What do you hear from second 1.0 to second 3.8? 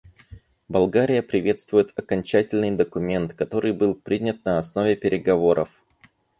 приветствует окончательный документ, который